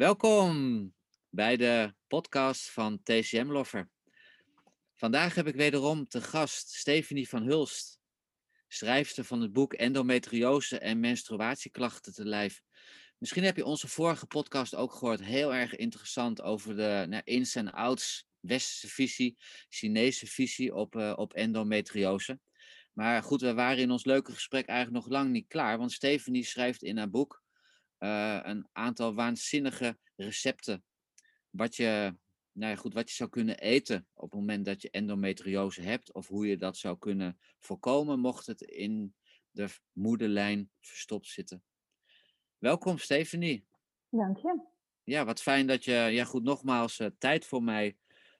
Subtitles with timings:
[0.00, 0.94] Welkom
[1.28, 3.90] bij de podcast van TCM Lover.
[4.96, 7.98] Vandaag heb ik wederom te gast Stephanie van Hulst,
[8.68, 12.62] schrijfster van het boek Endometriose en menstruatieklachten te lijf.
[13.18, 17.54] Misschien heb je onze vorige podcast ook gehoord, heel erg interessant over de nou, ins
[17.54, 22.40] en outs, westerse visie, Chinese visie op, uh, op endometriose.
[22.92, 26.44] Maar goed, we waren in ons leuke gesprek eigenlijk nog lang niet klaar, want Stephanie
[26.44, 27.42] schrijft in haar boek
[28.00, 30.84] uh, een aantal waanzinnige recepten.
[31.50, 32.16] Wat je,
[32.52, 36.12] nou ja, goed, wat je zou kunnen eten op het moment dat je endometriose hebt.
[36.12, 39.14] Of hoe je dat zou kunnen voorkomen mocht het in
[39.50, 41.62] de moederlijn verstopt zitten.
[42.58, 43.66] Welkom Stephanie.
[44.08, 44.60] Dank je.
[45.04, 47.96] Ja, wat fijn dat je ja, goed, nogmaals uh, tijd voor mij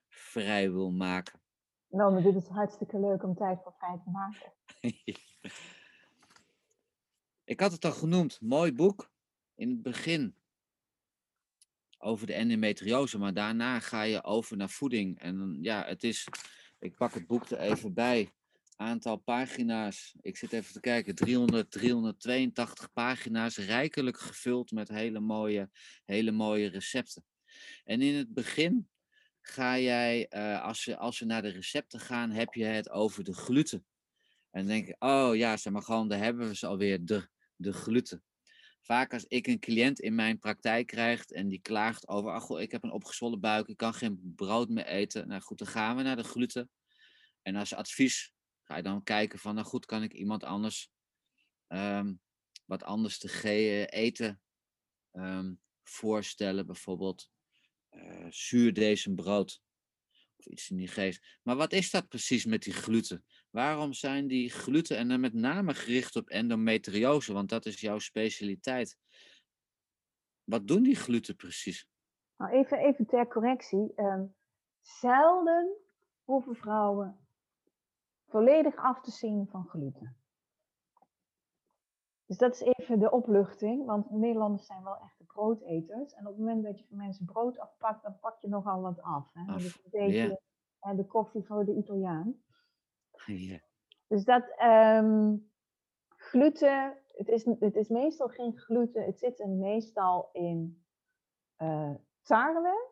[0.09, 1.41] vrij wil maken.
[1.89, 4.53] Nou, maar dit is hartstikke leuk om tijd voor vrij te maken.
[7.45, 9.11] Ik had het al genoemd, mooi boek
[9.61, 10.35] in het begin
[11.99, 15.19] over de endometriose, maar daarna ga je over naar voeding.
[15.19, 16.27] En ja, het is,
[16.79, 18.31] ik pak het boek er even bij.
[18.77, 25.71] Aantal pagina's, ik zit even te kijken, 300, 382 pagina's, rijkelijk gevuld met hele mooie,
[26.05, 27.25] hele mooie recepten.
[27.85, 28.89] En in het begin
[29.41, 33.25] ga jij, uh, als, we, als we naar de recepten gaan, heb je het over
[33.25, 33.85] de gluten.
[34.51, 37.29] En dan denk ik, oh ja, zeg maar gewoon, daar hebben we ze alweer, de,
[37.57, 38.23] de gluten
[38.81, 42.73] vaak als ik een cliënt in mijn praktijk krijg en die klaagt over, ach ik
[42.73, 45.29] heb een opgezwollen buik, ik kan geen brood meer eten.
[45.29, 46.71] Nou goed, dan gaan we naar de gluten.
[47.43, 50.91] En als advies ga je dan kijken van, nou goed, kan ik iemand anders
[51.69, 52.21] um,
[52.65, 54.41] wat anders te eten
[55.13, 57.31] um, voorstellen, bijvoorbeeld
[57.91, 59.61] uh, zuurdezenbrood
[60.47, 61.39] iets in die geest.
[61.43, 63.25] Maar wat is dat precies met die gluten?
[63.51, 67.99] Waarom zijn die gluten en dan met name gericht op endometriose, want dat is jouw
[67.99, 68.97] specialiteit.
[70.45, 71.89] Wat doen die gluten precies?
[72.37, 73.93] Nou, even, even ter correctie.
[73.97, 74.35] Um,
[74.81, 75.77] zelden
[76.25, 77.19] hoeven vrouwen
[78.31, 80.17] volledig af te zien van gluten.
[82.27, 86.15] Dus dat is even de opluchting, want Nederlanders zijn wel echte broodeters.
[86.15, 89.03] En op het moment dat je van mensen brood afpakt, dan pak je nogal wat
[89.03, 89.31] af.
[89.33, 89.53] Hè?
[89.53, 89.63] af.
[89.63, 90.39] Dus een beetje
[90.81, 90.97] yeah.
[90.97, 92.43] de koffie voor de Italiaan.
[93.27, 93.61] Yeah.
[94.07, 95.51] Dus dat um,
[96.09, 100.83] gluten, het is, het is meestal geen gluten, het zit er meestal in
[101.59, 102.89] uh, tarwe.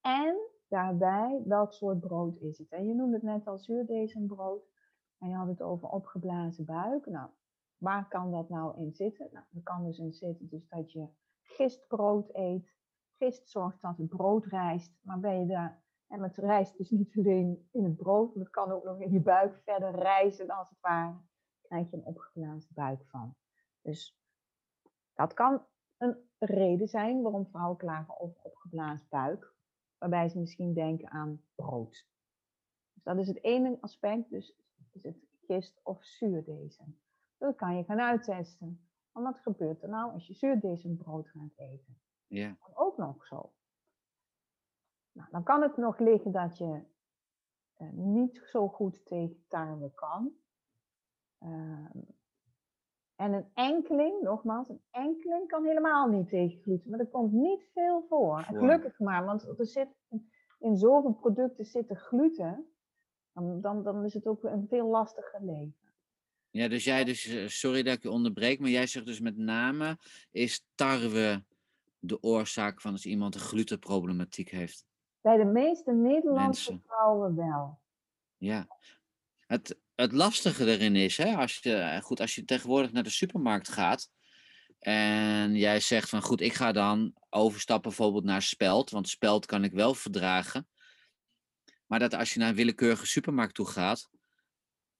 [0.00, 0.36] En
[0.68, 2.68] daarbij, welk soort brood is het?
[2.68, 4.70] En je noemde het net al zuurdezenbrood.
[5.18, 7.06] En je had het over opgeblazen buik.
[7.06, 7.30] Nou,
[7.78, 9.28] waar kan dat nou in zitten?
[9.32, 11.06] Nou, er kan dus in zitten dus dat je
[11.42, 12.72] gistbrood eet.
[13.16, 14.92] Gist zorgt dat het brood rijst.
[15.02, 15.82] Maar ben je daar
[16.12, 19.12] en het rijst dus niet alleen in het brood, maar het kan ook nog in
[19.12, 21.16] je buik verder rijzen als het ware.
[21.62, 23.34] krijg je een opgeblazen buik van.
[23.82, 24.18] Dus
[25.14, 25.66] dat kan
[25.96, 29.54] een reden zijn waarom vrouwen klagen over opgeblazen buik.
[29.98, 32.06] Waarbij ze misschien denken aan brood.
[32.92, 34.30] Dus dat is het ene aspect.
[34.30, 34.56] Dus
[34.92, 35.16] is het
[35.46, 37.00] gist of zuurdezen.
[37.38, 38.86] Dat kan je gaan uittesten.
[39.12, 42.00] Maar wat gebeurt er nou als je zuurdezenbrood gaat eten?
[42.26, 42.56] Ja.
[42.74, 43.52] Ook nog zo.
[45.12, 46.82] Nou, dan kan het nog liggen dat je
[47.78, 50.32] uh, niet zo goed tegen tarwe kan.
[51.40, 51.90] Uh,
[53.16, 56.90] en een enkeling, nogmaals, een enkeling kan helemaal niet tegen gluten.
[56.90, 58.44] Maar er komt niet veel voor.
[58.44, 58.58] voor.
[58.58, 59.88] Gelukkig maar, want er zit,
[60.58, 62.66] in zoveel producten zitten gluten.
[63.32, 65.81] Dan, dan, dan is het ook een veel lastiger leven.
[66.52, 69.36] Ja, dus jij, dus, eh, sorry dat ik je onderbreek, maar jij zegt dus met
[69.36, 69.98] name,
[70.30, 71.44] is tarwe
[71.98, 74.84] de oorzaak van als iemand een glutenproblematiek heeft?
[75.20, 76.82] Bij de meeste Nederlandse Mensen.
[76.86, 77.80] vrouwen wel.
[78.36, 78.66] Ja.
[79.46, 83.68] Het, het lastige erin is, hè, als je, goed, als je tegenwoordig naar de supermarkt
[83.68, 84.10] gaat
[84.78, 89.64] en jij zegt van goed, ik ga dan overstappen bijvoorbeeld naar speld, want speld kan
[89.64, 90.68] ik wel verdragen.
[91.86, 94.10] Maar dat als je naar een willekeurige supermarkt toe gaat,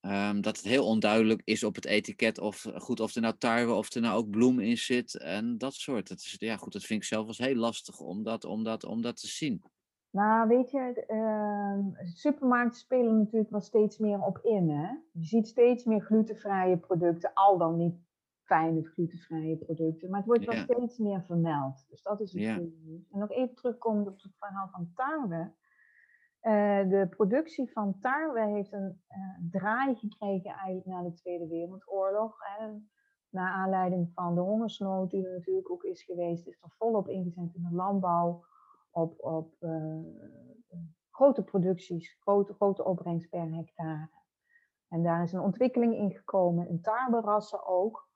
[0.02, 3.72] um, dat het heel onduidelijk is op het etiket of goed of er nou tarwe
[3.72, 6.08] of er nou ook bloem in zit en dat soort.
[6.08, 8.84] Dat is, ja, goed, dat vind ik zelf wel heel lastig om dat, om dat,
[8.84, 9.62] om dat te zien.
[10.10, 14.70] Nou, weet je, uh, supermarkten spelen natuurlijk wel steeds meer op in.
[14.70, 14.88] Hè?
[15.12, 17.94] Je ziet steeds meer glutenvrije producten, al dan niet
[18.42, 21.86] fijne glutenvrije producten, maar het wordt wel steeds meer vermeld.
[21.88, 22.54] Dus dat is het ja.
[22.54, 25.52] En nog even terugkomen op het verhaal van tarwe.
[26.42, 32.36] Uh, de productie van tarwe heeft een uh, draai gekregen eigenlijk na de Tweede Wereldoorlog.
[32.38, 32.66] Hè.
[33.28, 37.54] Na aanleiding van de hongersnood die er natuurlijk ook is geweest, is er volop ingezet
[37.54, 38.44] in de landbouw
[38.90, 39.98] op, op uh,
[41.10, 44.10] grote producties, grote, grote opbrengst per hectare.
[44.88, 48.10] En daar is een ontwikkeling in gekomen, in tarwerassen ook.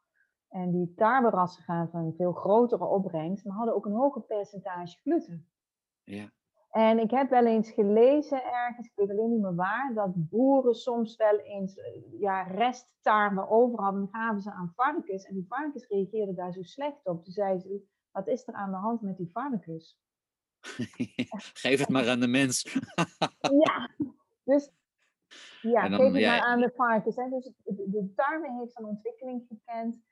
[0.48, 5.48] En die tarwerassen gaven een veel grotere opbrengst, maar hadden ook een hoger percentage gluten.
[6.02, 6.30] Ja.
[6.70, 10.74] En ik heb wel eens gelezen ergens, ik weet alleen niet meer waar, dat boeren
[10.74, 14.00] soms wel eens eh, ja, resttarwe over hadden.
[14.00, 17.24] Dan gaven ze aan varkens en die varkens reageerden daar zo slecht op.
[17.24, 19.98] Toen zeiden ze, wat is er aan de hand met die varkens?
[21.62, 22.78] Geef het maar aan de mens.
[23.64, 23.90] ja,
[24.44, 24.70] dus
[25.60, 27.16] ja, dan- geef het ja, maar aan de varkens.
[27.16, 27.28] Hè.
[27.28, 30.04] Dus de, de tarwe heeft een ontwikkeling gekend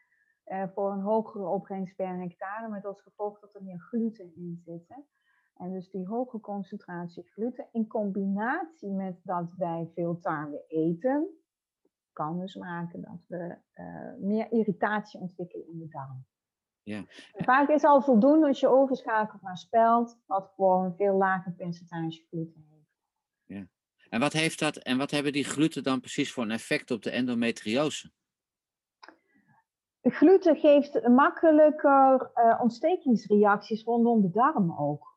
[0.45, 4.63] eh, voor een hogere opbrengst per hectare, met als gevolg dat er meer gluten in
[4.65, 4.85] zit.
[4.89, 4.97] Hè.
[5.55, 11.29] En dus die hoge concentratie gluten in combinatie met dat wij veel tarwe eten,
[12.13, 16.27] kan dus maken dat we eh, meer irritatie ontwikkelen in de darm.
[16.83, 17.05] Ja.
[17.33, 21.53] En Vaak is al voldoende als je overschakelt naar spelt, wat gewoon een veel lager
[21.53, 22.75] percentage gluten heeft.
[24.15, 27.03] En wat, heeft dat, en wat hebben die gluten dan precies voor een effect op
[27.03, 28.13] de endometriose?
[30.03, 35.14] Gluten geeft makkelijker eh, ontstekingsreacties rondom de darm ook.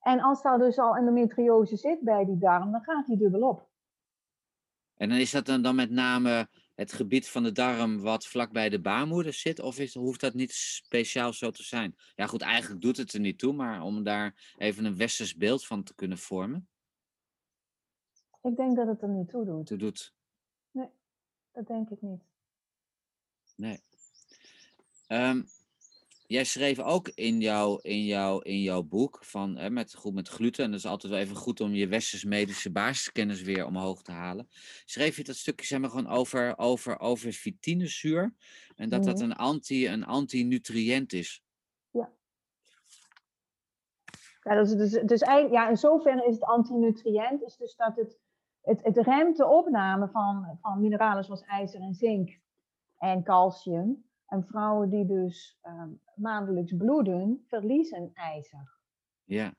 [0.00, 3.68] En als daar dus al endometriose zit bij die darm, dan gaat die dubbel op.
[4.94, 8.68] En dan is dat dan, dan met name het gebied van de darm wat vlakbij
[8.68, 9.60] de baarmoeder zit?
[9.60, 11.96] Of is, hoeft dat niet speciaal zo te zijn?
[12.14, 15.66] Ja goed, eigenlijk doet het er niet toe, maar om daar even een westers beeld
[15.66, 16.68] van te kunnen vormen.
[18.42, 19.66] Ik denk dat het er niet toe doet.
[19.66, 20.16] Toe doet.
[21.52, 22.22] Dat denk ik niet.
[23.56, 23.80] Nee.
[25.06, 25.42] Ehm,
[26.28, 30.28] jij schreef ook in jouw, in jouw, in jouw boek van, hè, met, goed met
[30.28, 34.02] gluten, en dat is altijd wel even goed om je westers medische basiskennis weer omhoog
[34.02, 34.48] te halen.
[34.84, 38.34] Schreef je dat stukje zeg maar, gewoon over, over, over vitinezuur
[38.76, 39.24] en dat dat Mhm.
[39.24, 41.42] een, anti, een antinutriënt is.
[44.42, 47.96] Ja, dat is dus, dus eigenlijk, ja, in zoverre is het antinutriënt, is dus dat
[47.96, 48.18] het,
[48.62, 52.38] het, het remt de opname van, van mineralen zoals ijzer en zink
[52.98, 54.07] en calcium.
[54.28, 58.76] En vrouwen die dus ehm, maandelijks bloeden, verliezen ijzer.
[59.24, 59.54] Ja,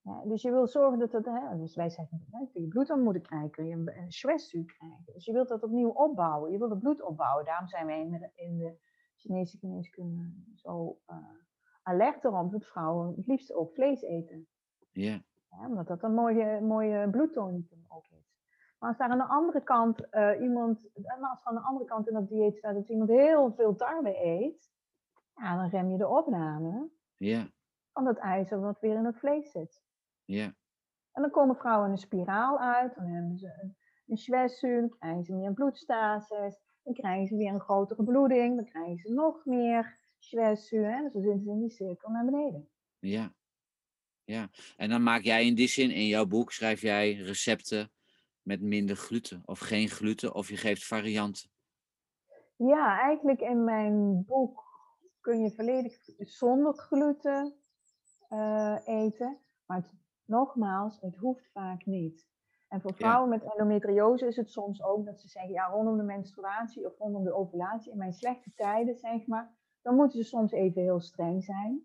[0.00, 3.20] Ja, dus je wil zorgen dat dat, hè, dus wij zeggen, hè, kun je bloedarmoede
[3.20, 5.12] krijgen, kun je een, een schwestzuur krijgen.
[5.12, 7.44] Dus je wilt dat opnieuw opbouwen, je wilt het bloed opbouwen.
[7.44, 8.78] Daarom zijn wij in de, in de
[9.16, 11.16] Chinese geneeskunde zo eh,
[11.82, 14.46] alert erop dat vrouwen het liefst ook vlees eten.
[14.92, 18.27] ja, Ja, omdat dat een mooie, mooie bloedtonicum ook is.
[18.78, 21.84] Maar als daar aan de andere kant eh, iemand, en als er aan de andere
[21.84, 24.70] kant in dat dieet staat dat iemand heel veel tarwe eet,
[25.34, 27.48] ja, dan rem je de opname ja,
[27.92, 29.82] van dat ijzer wat weer in het vlees zit.
[30.24, 30.54] ja,
[31.12, 33.76] En dan komen vrouwen in een spiraal uit, dan hebben ze een,
[34.06, 38.98] een dan krijgen ze meer bloedstasis, dan krijgen ze weer een grotere bloeding, dan krijgen
[38.98, 42.68] ze nog meer schwestzuur, hè, dus dan zitten ze in die cirkel naar beneden.
[42.98, 43.36] ja.
[44.24, 47.90] Ja, en dan maak jij in die zin, in jouw boek schrijf jij recepten
[48.48, 51.50] met minder gluten of geen gluten, of je geeft varianten.
[52.56, 54.64] Ja, eigenlijk in mijn boek
[55.20, 57.54] kun je volledig zonder gluten
[58.28, 59.38] eh, eten.
[59.66, 59.92] Maar het,
[60.24, 62.26] nogmaals, het hoeft vaak niet.
[62.68, 62.96] En voor Ja.
[62.96, 66.98] vrouwen met endometriose is het soms ook dat ze zeggen, ja, rondom de menstruatie of
[66.98, 71.00] rondom de ovulatie, in mijn slechte tijden, zeg maar, dan moeten ze soms even heel
[71.00, 71.82] streng zijn.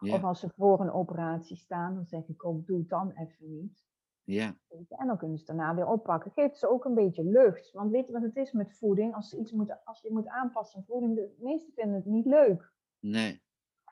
[0.00, 3.10] Ja, Of als ze voor een operatie staan, dan zeg ik ook, doe het dan
[3.10, 3.84] even niet.
[4.24, 6.30] Ja, je, En dan kunnen ze het daarna weer oppakken.
[6.30, 7.72] Geeft ze ook een beetje lucht.
[7.72, 9.14] Want weet je wat het is met voeding?
[9.14, 12.26] Als, ze iets moeten, als je moet aanpassen aan voeding, de meesten vinden het niet
[12.26, 12.72] leuk.
[13.00, 13.42] nee,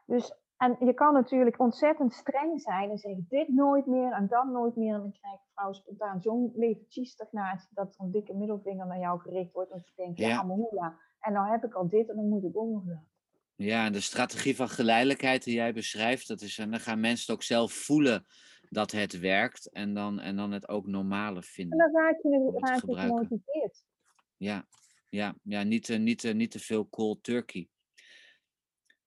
[0.07, 4.47] Dus, en je kan natuurlijk ontzettend streng zijn en zeggen dit nooit meer en dat
[4.47, 4.95] nooit meer.
[4.95, 9.53] En dan krijgt vrouw spontaan zo'n levertje-stagnatie dat er een dikke middelvinger naar jou gericht
[9.53, 9.71] wordt.
[9.71, 10.43] En ze denken, ja, Ja.
[10.43, 10.99] maar hoela.
[11.21, 13.09] En nou heb ik al dit en dan moet ik ook nog dat.
[13.55, 17.27] Ja, en de strategie van geleidelijkheid die jij beschrijft, dat is, en dan gaan mensen
[17.27, 18.27] het ook zelf voelen
[18.71, 21.79] dat het werkt en dan, en dan het ook normale En vinden.
[21.79, 23.85] dan raak je, het raak je gemotiveerd.
[24.37, 24.67] Ja,
[25.09, 27.69] ja, ja niet, te- niet, te- niet te veel cold turkey.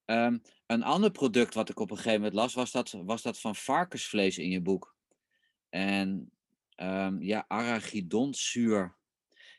[0.05, 3.39] Ehm, een ander product wat ik op een gegeven moment las, was dat, was dat
[3.39, 4.95] van varkensvlees in je boek.
[5.69, 6.31] En
[6.75, 8.97] ehm, ja, arachidonzuur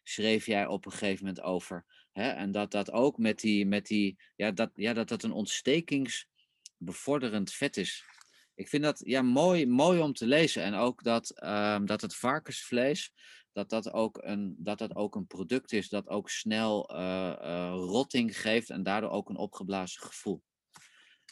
[0.02, 1.84] schreef jij op een gegeven moment over.
[2.12, 2.28] Hè?
[2.28, 7.52] En dat dat ook met die, met die ja, dat, ja, dat dat een ontstekingsbevorderend
[7.52, 8.04] vet is.
[8.54, 10.62] Ik vind dat ja, mooi, mooi om te lezen.
[10.62, 13.12] En ook dat, ehm, dat het varkensvlees,
[13.52, 17.72] dat dat, ook een, dat dat ook een product is dat ook snel eh, eh,
[17.72, 20.42] rotting geeft en daardoor ook een opgeblazen gevoel.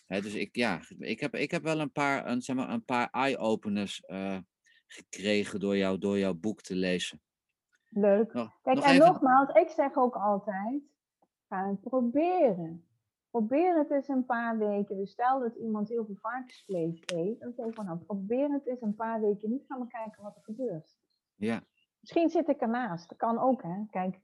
[0.06, 2.84] Hè, dus ik, ja, ik, heb, ik heb wel een paar, een, zeg maar, een
[2.84, 4.38] paar eye-openers eh,
[4.86, 7.20] gekregen door, jou, door jouw boek te lezen.
[7.88, 8.32] Leuk.
[8.32, 10.82] Nog, Kijk, nog en even, nogmaals, ik zeg ook altijd,
[11.48, 12.86] ga het proberen.
[13.32, 14.96] Probeer het eens een paar weken.
[14.96, 18.66] Dus stel dat iemand heel veel varkensvlees eet, dan zeg ik van, nou, probeer het
[18.66, 19.64] eens een paar weken niet.
[19.66, 20.96] Ga maar kijken wat er gebeurt.
[21.34, 21.62] ja,
[22.00, 23.08] Misschien zit ik ernaast.
[23.08, 23.84] Dat kan ook, hè.
[23.90, 24.20] Kijk,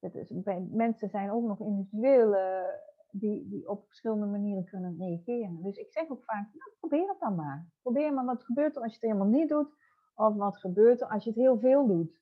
[0.00, 2.68] is, bij, mensen zijn ook nog individueel eh,
[3.10, 5.62] die, die op verschillende manieren kunnen reageren.
[5.62, 7.68] Dus ik zeg ook vaak, nou, probeer het dan maar.
[7.82, 9.68] Probeer maar wat gebeurt er als je het helemaal niet doet.
[10.14, 12.20] Of wat gebeurt er als je het heel veel doet.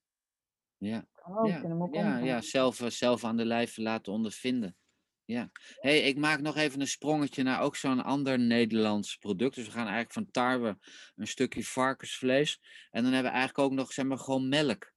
[0.76, 1.38] Ja, Kan
[1.82, 4.76] ook, ja, ja, ja zelf, eh, zelf aan de lijf laten ondervinden.
[5.24, 5.50] Ja.
[5.80, 9.54] hey, ik maak nog even een sprongetje naar ook zo'n ander Nederlands product.
[9.54, 10.78] Dus we gaan eigenlijk van tarwe
[11.16, 12.60] een stukje varkensvlees.
[12.90, 14.92] En dan hebben we eigenlijk ook nog, zeg maar, gewoon melk.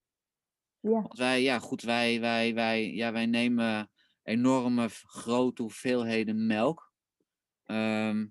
[0.79, 3.91] Ja, Want wij, ja, goed, wij, wij, wij, ja, wij nemen
[4.24, 6.94] enorme grote hoeveelheden melk.
[7.63, 8.25] Ehm,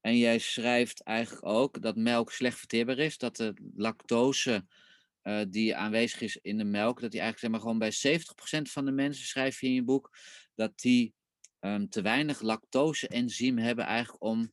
[0.00, 3.18] en jij schrijft eigenlijk ook dat melk slecht verteerbaar is.
[3.18, 4.66] Dat de lactose
[5.24, 8.70] eh, die aanwezig is in de melk, dat die eigenlijk zeg maar, gewoon bij 70%
[8.70, 10.16] van de mensen, schrijf je in je boek,
[10.54, 11.14] dat die
[11.58, 14.52] ehm, te weinig lactose-enzym hebben eigenlijk om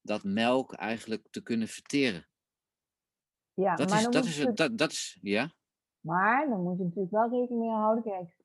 [0.00, 2.26] dat melk eigenlijk te kunnen verteren.
[3.54, 5.52] ja Dat maar, is, dan dat is, je, het- dat, dat is, ja,
[6.00, 8.02] maar dan moet je natuurlijk wel rekening mee houden.
[8.04, 8.36] Kijk,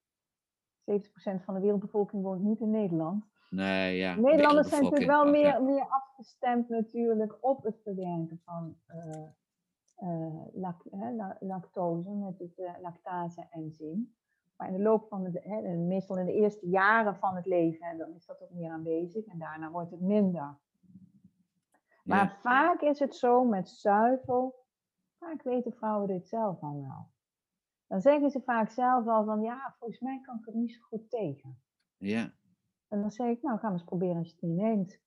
[0.85, 3.25] 70% van de wereldbevolking woont niet in Nederland.
[3.49, 4.15] nee, ja.
[4.15, 9.27] Nederlanders zijn natuurlijk wel meer, meer afgestemd natuurlijk op het verwerken van eh,
[9.95, 14.15] eh, lac- hè, la- lactose met het uh, lactase-enzym.
[14.57, 17.85] Maar in de loop van het, hè, meestal in de eerste jaren van het leven,
[17.85, 20.57] hè, dan is dat ook meer aanwezig en daarna wordt het minder.
[22.03, 22.37] Maar ja.
[22.41, 24.65] vaak is het zo met zuivel,
[25.19, 27.11] vaak weten vrouwen dit zelf al wel.
[27.87, 30.81] Dan zeggen ze vaak zelf al van, ja, volgens mij kan ik er niet zo
[30.81, 31.61] goed tegen.
[31.97, 32.33] ja.
[32.87, 34.99] En dan zeg ik, nou, ga maar eens proberen als je het niet neemt.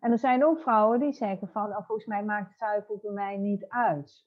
[0.00, 3.36] En er zijn ook vrouwen die zeggen van, nou, volgens mij maakt zuivel voor mij
[3.36, 4.26] niet uit.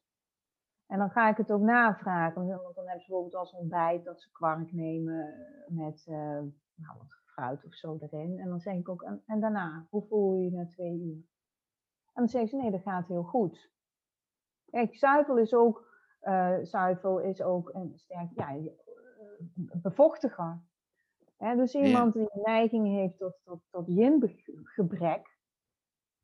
[0.92, 4.22] En dan ga ik het ook navragen, want dan hebben ze bijvoorbeeld als ontbijt dat
[4.22, 5.34] ze kwark nemen
[5.68, 6.16] met eh,
[6.76, 8.40] nou, wat fruit of zo erin.
[8.40, 11.16] En dan zeg ik ook, en, en daarna, hoe voel je je na twee uur?
[12.14, 13.72] En dan zeggen ze, nee, dat gaat heel goed.
[14.66, 15.88] Kijk, zuivel is ook,
[16.20, 18.66] eh, zuivel is ook een sterk, ja, eh,
[19.82, 20.62] bevochtiger.
[21.38, 25.38] Hè, dus iemand die een neiging heeft tot, tot, tot yin-gebrek,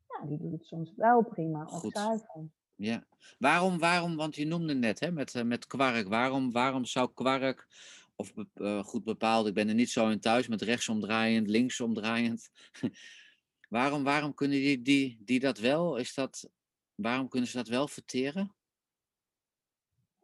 [0.06, 2.50] ja, die doet het soms wel prima op zuivel.
[2.78, 3.04] Ja.
[3.38, 7.66] Waarom, waarom, want je noemde net hè, met, eh, met kwark, waarom, waarom zou kwark,
[8.16, 12.50] of eh, goed bepaald, ik ben er niet zo in thuis, met rechtsomdraaiend, linksomdraaiend.
[13.68, 15.96] waarom, waarom kunnen die, die, die dat wel?
[15.96, 16.50] Is dat,
[16.94, 18.52] waarom kunnen ze dat wel verteren?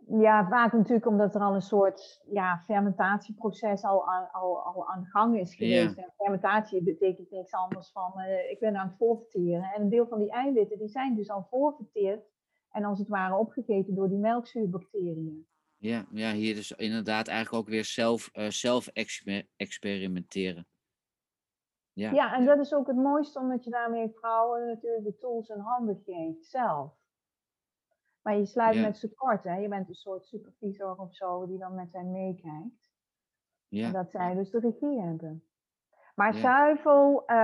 [0.07, 5.01] Ja, vaak natuurlijk omdat er al een soort ja, fermentatieproces al aan, al, al aan
[5.01, 5.97] de gang is geweest.
[5.97, 9.63] En fermentatie betekent niks anders van, eh, ik ben aan het voorverteren.
[9.63, 12.33] En een deel van die eiwitten, die zijn dus al voorverteerd
[12.75, 15.47] en als het ware opgegeten door die melkzuurbacteriën.
[15.77, 20.67] Ja, ja, hier dus inderdaad eigenlijk ook weer zelf, eh, zelf exper- experimenteren.
[21.93, 25.49] Ja, Ja, en dat is ook het mooiste, omdat je daarmee vrouwen natuurlijk de tools
[25.49, 26.93] in handen geeft, zelf.
[28.23, 28.81] Maar je sluit Ja.
[28.81, 29.57] met kort, hè.
[29.57, 32.93] Je bent een soort supervisor of zo, die dan met hen meekijkt.
[33.69, 35.45] En ja, dat zij dus de regie hebben.
[36.15, 36.41] Maar Ja.
[36.41, 37.37] zuivel, eh,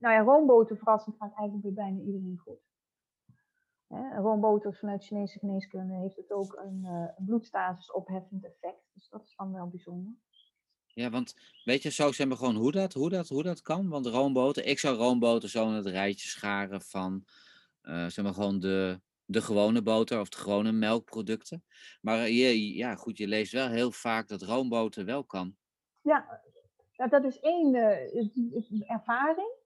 [0.00, 2.65] nou ja, roomboter verrassend gaat eigenlijk bij bijna iedereen goed.
[3.88, 8.90] Roomboter vanuit Chinese geneeskunde heeft het ook een, eh, een bloedstatus opheffend effect.
[8.92, 10.12] Dus dat is dan wel bijzonder.
[10.86, 13.88] ja, want weet je zo zeg maar gewoon hoe dat, hoe dat, hoe dat kan?
[13.88, 17.24] Want roomboter, ik zou roomboter zo in het rijtje scharen van,
[17.80, 21.64] eh, zeg maar gewoon de, de gewone boter of de gewone melkproducten.
[22.00, 25.56] Maar eh, je, ja, goed, je leest wel heel vaak dat roomboter wel kan.
[26.02, 26.42] Ja,
[27.08, 27.74] dat, is één
[28.86, 29.64] ervaring.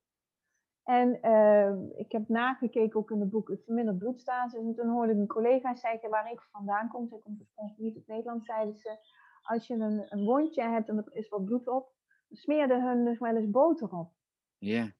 [0.83, 4.59] En eh, ik heb nagekeken ook in het boek Het verminderd bloedstatus.
[4.59, 7.07] En toen hoorde ik een collega zeggen waar ik vandaan kom.
[7.07, 8.45] Zij komt oorspronkelijk niet uit Nederland.
[8.45, 8.97] Zeiden ze,
[9.41, 11.93] als je een, een wondje hebt en er is wat bloed op.
[12.31, 14.11] Smeerde hun dus wel eens boter op.
[14.57, 14.93] Ja,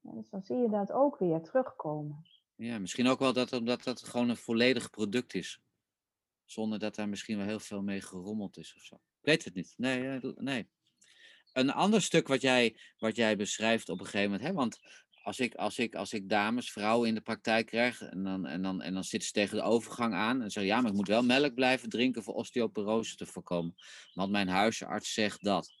[0.00, 2.22] Ja, dus dan zie je dat ook weer terugkomen.
[2.54, 5.62] ja, misschien ook wel dat omdat dat gewoon een volledig product is.
[6.44, 8.94] Zonder dat daar misschien wel heel veel mee gerommeld is of zo.
[8.94, 9.74] Ik weet het niet.
[9.76, 10.68] Nee, eh, nee.
[11.54, 14.78] Een ander stuk wat jij, wat jij beschrijft op een gegeven moment, hè, want
[15.22, 18.62] als ik, als, ik, als ik dames, vrouwen in de praktijk krijg en dan, en,
[18.62, 21.08] dan, en dan zitten ze tegen de overgang aan en zeggen ja, maar ik moet
[21.08, 23.74] wel melk blijven drinken voor osteoporose te voorkomen.
[24.14, 25.72] Want mijn huisarts zegt dat.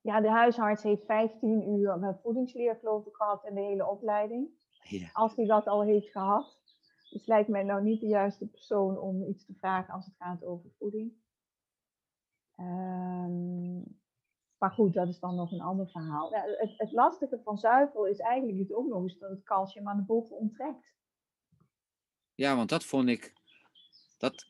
[0.00, 4.48] Ja, de huisarts heeft 15 uur met voedingsleer geloof ik gehad in de hele opleiding.
[4.82, 6.58] Ja, Als hij dat al heeft gehad.
[7.10, 10.44] Dus lijkt mij nou niet de juiste persoon om iets te vragen als het gaat
[10.44, 11.12] over voeding.
[12.58, 13.78] Ehm,
[14.58, 16.30] maar goed, dat is dan nog een ander verhaal.
[16.32, 19.88] Ja, het, het lastige van zuivel is eigenlijk het ook nog eens dat het calcium
[19.88, 20.94] aan de botten onttrekt.
[22.34, 23.32] ja want dat vond ik,
[24.16, 24.46] dat,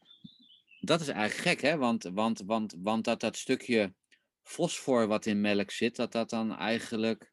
[0.80, 1.76] dat is eigenlijk gek, hè?
[1.76, 3.94] Want, want, want, want dat dat stukje
[4.42, 7.32] fosfor wat in melk zit, dat dat dan eigenlijk,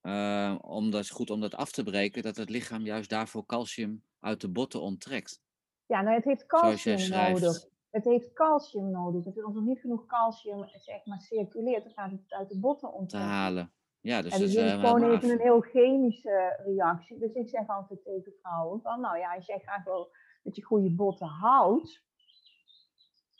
[0.00, 4.04] eh, om dat, goed om dat af te breken, dat het lichaam juist daarvoor calcium
[4.20, 5.40] uit de botten onttrekt.
[5.86, 7.69] Ja, nou het heeft calcium nodig.
[7.90, 9.24] Het heeft calcium nodig.
[9.24, 12.88] Dus als er niet genoeg calcium zeg maar, circuleert, dan gaat het uit de botten
[12.88, 13.30] te onttrekken.
[13.30, 13.72] halen.
[14.00, 15.34] Ja, dus En dat dus is het is eh, gewoon even af.
[15.34, 17.18] een heel chemische reactie.
[17.18, 20.10] Dus ik zeg altijd tegen vrouwen van, nou ja, als jij graag wil
[20.42, 22.02] dat je goede botten houdt,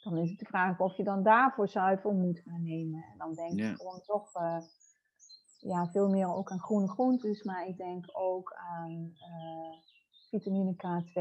[0.02, 3.04] dan is het de vraag of je dan daarvoor zuivel moet gaan nemen.
[3.12, 3.70] En dan denk Ja.
[3.70, 4.58] ik gewoon toch eh,
[5.58, 9.78] ja, veel meer ook aan groene groentes, maar ik denk ook aan eh,
[10.30, 11.20] vitamine K2.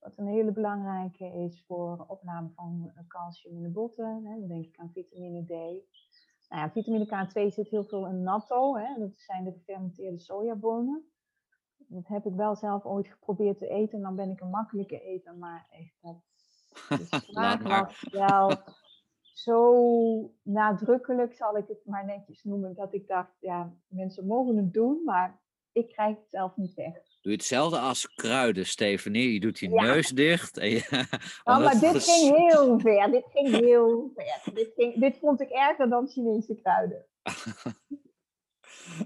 [0.00, 4.24] Wat een hele belangrijke is voor opname van calcium in de botten.
[4.24, 4.38] Hè.
[4.38, 5.48] Dan denk ik aan vitamine D.
[6.48, 8.76] Nou ja, vitamine K2 zit heel veel in natto.
[8.76, 8.98] Hè.
[8.98, 11.08] Dat zijn de gefermenteerde sojabonen.
[11.76, 13.96] Dat heb ik wel zelf ooit geprobeerd te eten.
[13.96, 15.34] En dan ben ik een makkelijke eter.
[15.36, 16.16] Maar echt, dat,
[17.24, 18.52] smaak was wel
[19.20, 22.74] zo nadrukkelijk, zal ik het maar netjes noemen.
[22.74, 25.02] Dat ik dacht, ja, mensen mogen het doen.
[25.04, 25.40] Maar
[25.72, 27.07] ik krijg het zelf niet weg.
[27.28, 29.32] Doe je hetzelfde als kruiden, Stefanie.
[29.32, 29.82] Je doet je Ja.
[29.82, 30.56] neus dicht.
[30.58, 30.82] En je,
[31.44, 33.10] Oh, maar dit ges- ging heel ver.
[33.10, 34.54] Dit ging heel ver.
[34.54, 37.04] Dit, ging, dit vond ik erger dan Chinese kruiden.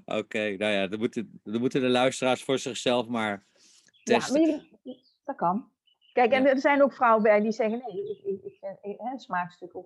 [0.05, 4.41] Oké, nou ja, dan moeten, dan moeten de luisteraars voor zichzelf maar Ja, testen.
[4.41, 4.50] maar
[4.83, 5.71] je- dat kan.
[6.12, 6.49] Kijk, en Ja.
[6.49, 9.19] er zijn ook vrouwen bij die zeggen, nee, ik, ik, ik vind ik, hè,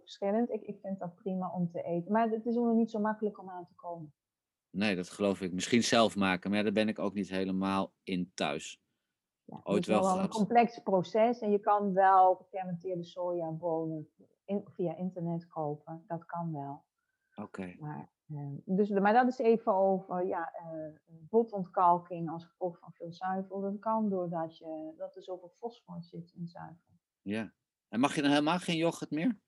[0.03, 0.51] verschillend.
[0.51, 2.13] Ik, ik vind dat prima om te eten.
[2.13, 4.13] Maar het is nog niet zo makkelijk om aan te komen.
[4.77, 5.53] Nee, dat geloof ik.
[5.53, 8.81] Misschien zelf maken, maar ja, daar ben ik ook niet helemaal in thuis.
[9.45, 11.39] Ja, het is wel wel een complex proces.
[11.39, 14.09] En je kan wel gefermenteerde sojabonen
[14.45, 16.05] in, via internet kopen.
[16.07, 16.85] Dat kan wel.
[17.35, 22.93] Oké, Maar, eh, dus, maar dat is even over ja, eh, botontkalking als gevolg van
[22.93, 23.61] veel zuivel.
[23.61, 26.99] Dat kan doordat je, dat er zoveel fosfor zit in zuivel.
[27.23, 27.53] ja.
[27.89, 29.41] En mag je dan helemaal geen yoghurt meer?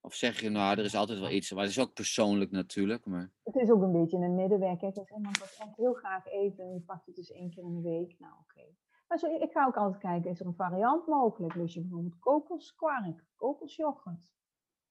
[0.00, 3.06] Of zeg je, nou, er is altijd wel iets, maar het is ook persoonlijk natuurlijk.
[3.06, 4.78] Maar Het is ook een beetje een middenweg.
[4.78, 7.62] Kijk, als iemand dat echt heel graag eet en je pakt het dus één keer
[7.64, 8.66] in de week, nou oké.
[9.08, 11.54] Maar zo, ik ga ook altijd kijken, is er een variant mogelijk?
[11.54, 14.32] Lust je bijvoorbeeld kokoskwark, kokosyoghurt?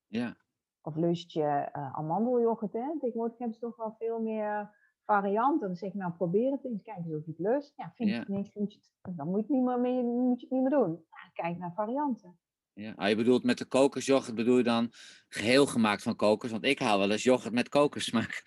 [0.07, 0.35] ja,
[0.81, 2.73] Of lust je eh amandelyoghurt?
[2.73, 2.99] Hè?
[2.99, 5.67] Tegenwoordig hebben ze toch wel veel meer varianten.
[5.67, 7.73] Dan zeg ik, nou probeer het eens, kijk eens of je het lust.
[7.75, 8.19] Ja, vind je Ja.
[8.21, 10.53] het niks, moet je het, dan moet je het niet meer, mee- moet je het
[10.55, 11.05] niet meer doen.
[11.09, 12.39] Ja, kijk naar varianten.
[12.77, 12.93] Ja.
[12.95, 14.91] Ah, je bedoelt met de kokosyoghurt bedoel je dan
[15.27, 16.51] geheel gemaakt van kokos?
[16.51, 18.43] Want ik haal wel eens yoghurt met kokossmaak.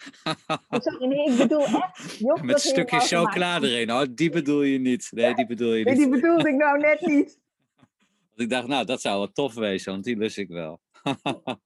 [0.47, 3.35] Oh, sorry, nee, ik bedoel echt yoghurt met een stukje helemaal gemaakt.
[3.35, 3.93] chocola erin.
[3.93, 5.09] Oh, die bedoel je niet.
[5.11, 6.03] Nee, die bedoel je Nee, niet.
[6.03, 7.38] die bedoelde ik nou net niet.
[8.29, 10.81] Want ik dacht, nou, dat zou wel tof wezen, want die lust ik wel.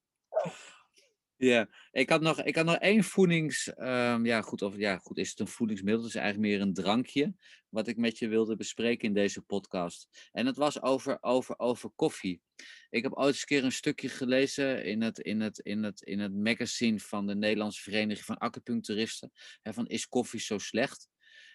[1.37, 3.75] ja, ik had nog, ik had nog één voedings...
[3.75, 6.03] ehm, ja, goed, of, ja, goed, is het een voedingsmiddel?
[6.03, 7.35] Het is eigenlijk meer een drankje,
[7.69, 10.29] wat ik met je wilde bespreken in deze podcast.
[10.33, 12.41] En het was over, over, over koffie.
[12.91, 16.03] Ik heb ooit eens een keer een stukje gelezen in het, in het, in het,
[16.03, 19.33] in het magazine van de Nederlandse Vereniging van Acupuncturisten.
[19.63, 21.09] Hè, van, is koffie zo slecht?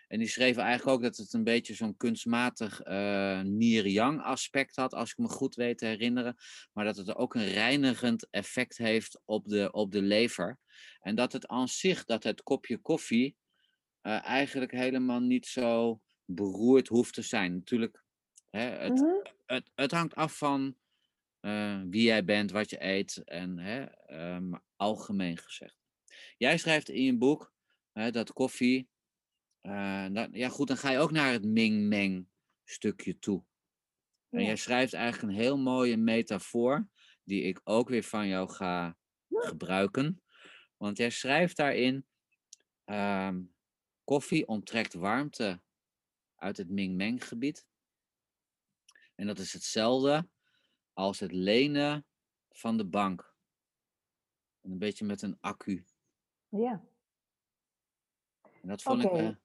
[0.09, 2.81] En die schreven eigenlijk ook dat het een beetje zo'n kunstmatig
[3.43, 6.35] nier-yang aspect had, als ik me goed weet te herinneren.
[6.73, 10.59] Maar dat het ook een reinigend effect heeft op de, op de lever.
[10.99, 13.35] En dat het aan zich, dat het kopje koffie
[14.01, 17.53] eh, eigenlijk helemaal niet zo beroerd hoeft te zijn.
[17.53, 18.03] Natuurlijk,
[18.49, 19.29] hè, het, Mhm.
[19.45, 20.77] het, het hangt af van
[21.39, 25.75] eh, wie jij bent, wat je eet en hè, ehm, algemeen gezegd.
[26.37, 27.53] Jij schrijft in je boek
[27.91, 28.89] hè, dat koffie.
[29.61, 32.27] Eh, ja, goed, dan ga je ook naar het Ming-Meng
[32.63, 33.43] stukje toe.
[34.29, 34.45] En Ja.
[34.45, 36.89] jij schrijft eigenlijk een heel mooie metafoor,
[37.23, 38.97] die ik ook weer van jou ga
[39.29, 40.23] gebruiken.
[40.77, 42.07] Want jij schrijft daarin:
[42.85, 43.41] ehm,
[44.03, 45.61] koffie onttrekt warmte
[46.35, 47.67] uit het Ming-Meng gebied.
[49.15, 50.29] En dat is hetzelfde
[50.93, 52.05] als het lenen
[52.49, 53.35] van de bank.
[54.61, 55.85] En een beetje met een accu.
[56.49, 56.83] Ja.
[58.61, 59.37] En dat vond ik.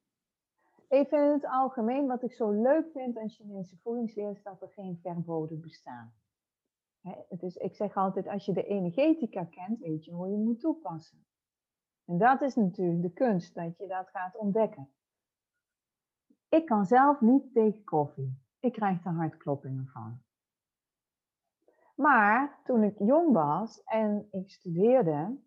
[0.94, 4.68] Even in het algemeen, wat ik zo leuk vind aan Chinese voedingsleer, is dat er
[4.68, 6.14] geen verboden bestaan.
[7.28, 10.60] Het is, ik zeg altijd, als je de energetica kent, weet je hoe je moet
[10.60, 11.26] toepassen.
[12.04, 14.90] En dat is natuurlijk de kunst, dat je dat gaat ontdekken.
[16.48, 18.38] Ik kan zelf niet tegen koffie.
[18.60, 20.22] Ik krijg er hartkloppingen van.
[21.94, 25.38] Maar toen ik jong was en ik studeerde,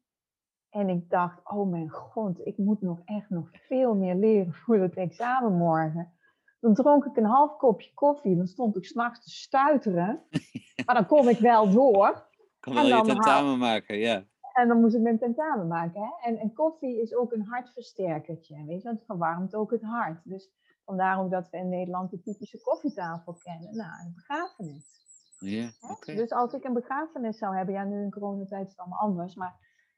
[0.70, 4.78] en ik dacht, oh mijn god, ik moet nog echt nog veel meer leren voor
[4.80, 6.12] het examen morgen.
[6.60, 10.22] Dan dronk ik een half kopje koffie, dan stond ik s'nachts te stuiteren.
[10.86, 12.28] Maar dan kon ik wel door.
[12.60, 14.24] kan en wel je dan haal- tentamen maken, ja.
[14.54, 16.02] En dan moest ik mijn tentamen maken.
[16.02, 16.30] Hè?
[16.30, 18.66] En, en koffie is ook een hartversterkertje.
[18.66, 20.22] Weet je, want het verwarmt ook het hart.
[20.24, 20.52] Dus
[20.86, 23.76] vandaar ook dat we in Nederland de typische koffietafel kennen.
[23.76, 24.86] Nou, een begrafenis.
[25.40, 25.70] Ja.
[26.06, 29.36] Dus als ik een begrafenis zou hebben, ja, nu in coronatijd is het allemaal anders,
[29.36, 29.56] maar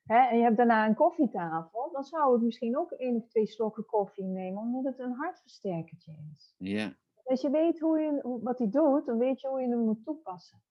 [0.09, 3.47] hè, en je hebt daarna een koffietafel, dan zou ik misschien ook één of twee
[3.47, 6.55] slokken koffie nemen, omdat het een hartversterkertje is.
[6.57, 6.93] Ja,
[7.23, 10.03] Als je weet hoe je, wat hij doet, dan weet je hoe je hem moet
[10.03, 10.61] toepassen.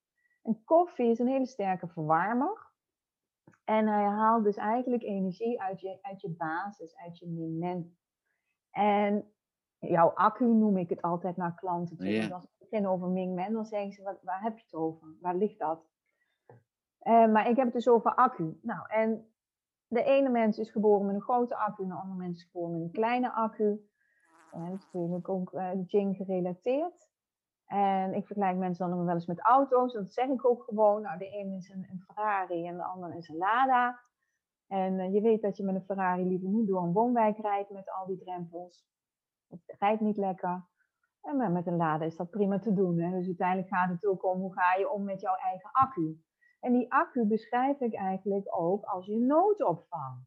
[0.43, 2.67] En koffie is een hele sterke verwarmer.
[3.65, 7.97] En hij haalt dus eigenlijk energie uit je, uit je basis, uit je moment.
[8.71, 9.33] En
[9.79, 12.09] jouw accu noem ik het altijd naar klanten toe.
[12.09, 12.29] Ja.
[12.29, 15.17] Als ik begin over Ming Men, dan zeggen ze, wat, waar heb je het over?
[15.21, 15.91] Waar ligt dat?
[17.09, 18.59] Eh, maar ik heb het dus over accu.
[18.63, 19.29] Nou, en
[19.87, 22.73] de ene mens is geboren met een grote accu, en de andere mens is geboren
[22.73, 23.89] met een kleine accu.
[24.53, 25.71] En dat is natuurlijk ook uh,
[26.13, 27.11] gerelateerd.
[27.67, 29.93] En ik vergelijk mensen dan wel eens met auto's.
[29.93, 31.03] Dat zeg ik ook gewoon.
[31.03, 34.01] Nou, de ene is een, Ferrari en de andere is een Lada.
[34.67, 37.91] En je weet dat je met een Ferrari liever niet door een woonwijk rijdt met
[37.91, 38.87] al die drempels.
[39.49, 40.67] Het rijdt niet lekker.
[41.23, 42.99] En met een Lada is dat prima te doen.
[42.99, 43.11] Hè?
[43.11, 46.23] Dus uiteindelijk gaat het ook om hoe ga je om met jouw eigen accu.
[46.61, 50.27] En die accu beschrijf ik eigenlijk ook als je noodopvang.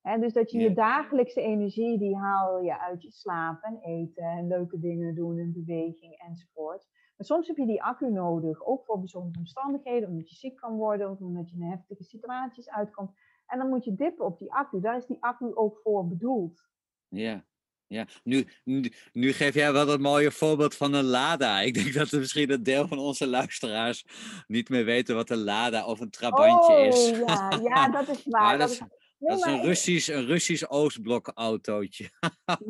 [0.00, 4.24] He, dus dat je je dagelijkse energie, die haal je uit je slaap en eten
[4.24, 6.86] en leuke dingen doen en beweging enzovoort.
[7.16, 10.76] Maar soms heb je die accu nodig, ook voor bijzondere omstandigheden, omdat je ziek kan
[10.76, 13.10] worden of omdat je in heftige situaties uitkomt.
[13.46, 14.80] En dan moet je dippen op die accu.
[14.80, 16.68] Daar is die accu ook voor bedoeld.
[17.08, 17.44] Ja,
[17.88, 18.06] ja.
[18.24, 21.60] Nu, nu, nu geef jij wel een mooie voorbeeld van een Lada.
[21.60, 24.04] Ik denk dat er misschien een deel van onze luisteraars
[24.46, 27.10] niet meer weten wat een Lada of een Trabantje oh, is.
[27.10, 28.58] Ja, ja, dat is waar.
[28.58, 28.86] Dat dat is, is,
[29.18, 32.10] nee, dat is een Russisch, een Russisch Oostblok autootje.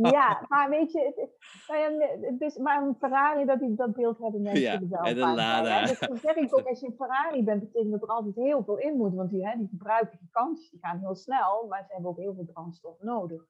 [0.02, 1.34] Ja, maar weet je, het, het-
[1.68, 5.18] nou het is, maar een Ferrari, dat, die, dat beeld hebben mensen Ja, wel en
[5.18, 5.34] een hè.
[5.34, 5.86] Lada.
[5.86, 8.64] Dus dan zeg ik ook, als je een Ferrari bent, betekent dat er altijd heel
[8.64, 9.14] veel in moet.
[9.14, 12.34] Want die, hè, die gebruiken gigantisch, die gaan heel snel, maar ze hebben ook heel
[12.34, 13.46] veel brandstof nodig.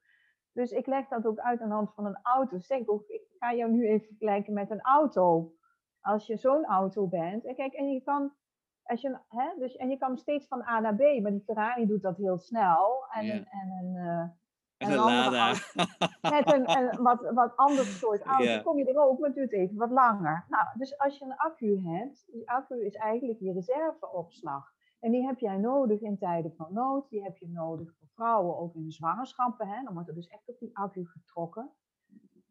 [0.57, 2.57] Dus ik leg dat ook uit aan de hand van een auto.
[2.57, 5.53] Zeg ik ook, ik ga jou nu even vergelijken met een auto.
[6.01, 8.33] Als je zo'n auto bent, en kijk, en je kan,
[8.83, 11.85] als je, hè, dus, en je kan steeds van A naar B, maar die Ferrari
[11.85, 13.05] doet dat heel snel.
[13.11, 15.53] En, een, en een, eh, En een Lada.
[16.21, 19.53] met een, een wat, wat ander soort auto kom je er ook, maar het duurt
[19.53, 20.45] even wat langer.
[20.49, 24.75] Nou, dus als je een accu hebt, die accu is eigenlijk je reserveopslag.
[24.99, 27.09] En die heb jij nodig in tijden van nood.
[27.09, 29.67] Die heb je nodig voor vrouwen, ook in de zwangerschappen.
[29.67, 29.83] Hè?
[29.83, 31.69] Dan wordt er dus echt op die accu getrokken.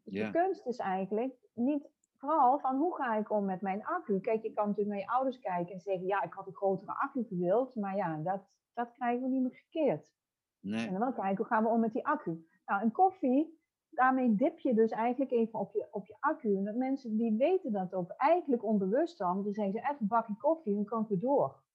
[0.03, 0.25] Dus Ja.
[0.25, 4.19] de kunst is eigenlijk niet vooral van hoe ga ik om met mijn accu.
[4.19, 6.91] Kijk, je kan natuurlijk naar je ouders kijken en zeggen, ja, ik had een grotere
[6.91, 7.75] accu gewild.
[7.75, 8.41] Maar ja, dat,
[8.73, 10.07] dat krijgen we niet meer gekeerd.
[10.59, 10.85] Nee.
[10.85, 12.47] En dan wel kijken, hoe gaan we om met die accu?
[12.65, 16.57] Nou, een koffie, daarmee dip je dus eigenlijk even op je, op je accu.
[16.57, 19.43] En dat mensen die weten dat ook eigenlijk onbewust dan.
[19.43, 21.65] Dan zeggen ze even een bakje koffie en dan kan ik weer door.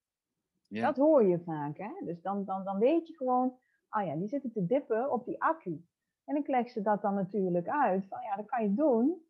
[0.73, 0.87] Ja.
[0.87, 1.91] Dat hoor je vaak, hè?
[2.05, 3.59] Dus dan, dan, dan weet je gewoon,
[3.89, 5.87] ah ja, die zitten te dippen op die accu.
[6.25, 8.07] En ik leg ze dat dan natuurlijk uit.
[8.09, 9.27] Van ja, dat kan je doen.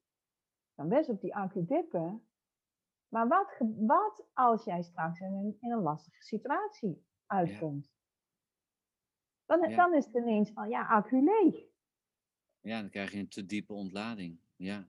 [0.74, 2.26] Dan best op die accu dippen.
[3.08, 7.92] Maar wat, wat als jij straks in een, in een lastige situatie uitkomt?
[9.46, 9.76] Dan, Ja.
[9.76, 11.64] dan is het ineens van, ja, accu leeg.
[12.60, 14.40] ja, dan krijg je een te diepe ontlading.
[14.56, 14.88] Ja.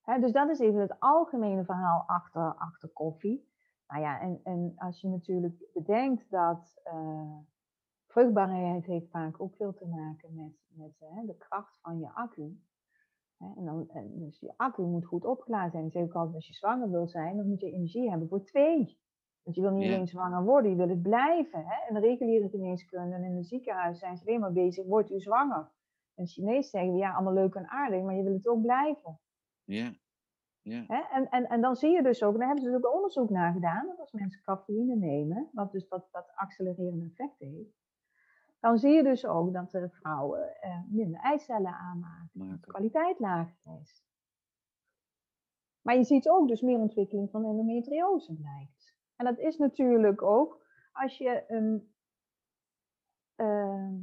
[0.00, 3.54] Hè, dus dat is even het algemene verhaal achter, achter koffie.
[3.88, 7.36] Nou ja, en, en als je natuurlijk bedenkt dat eh,
[8.06, 12.60] vruchtbaarheid heeft vaak ook veel te maken met, met hè, de kracht van je accu.
[13.36, 15.84] Hè, en dan, en dus je accu moet goed opgeladen zijn.
[15.86, 18.44] Ik zeg ook altijd, als je zwanger wil zijn, dan moet je energie hebben voor
[18.44, 18.98] twee.
[19.42, 19.92] Want je wil niet Ja.
[19.94, 21.64] alleen zwanger worden, je wil het blijven.
[21.66, 21.88] Hè?
[21.88, 25.20] In de reguliere geneeskunde en in het ziekenhuis zijn ze alleen maar bezig, wordt u
[25.20, 25.70] zwanger?
[26.14, 29.18] En Chinees zeggen we, ja, allemaal leuk en aardig, maar je wil het ook blijven.
[29.64, 29.92] Ja.
[30.68, 30.84] Ja.
[30.86, 31.00] Hè?
[31.10, 33.52] En, en, en dan zie je dus ook, daar hebben ze dus ook onderzoek naar
[33.52, 37.84] gedaan, dat als mensen cafeïne nemen, wat dus dat, dat accelererende effect heeft,
[38.60, 43.18] dan zie je dus ook dat de vrouwen eh, minder eicellen aanmaken, dat de kwaliteit
[43.18, 44.04] lager is.
[45.82, 48.96] Maar je ziet ook dus meer ontwikkeling van endometriose blijkt.
[49.16, 51.92] En dat is natuurlijk ook als je een,
[53.34, 53.94] ehm,